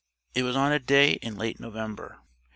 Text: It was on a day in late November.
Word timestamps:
It 0.33 0.41
was 0.41 0.55
on 0.55 0.71
a 0.71 0.79
day 0.79 1.11
in 1.21 1.35
late 1.35 1.59
November. 1.59 2.17